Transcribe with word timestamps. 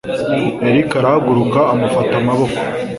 Eric 0.67 0.89
arahaguruka 0.99 1.59
amufata 1.73 2.13
amaboko. 2.21 2.59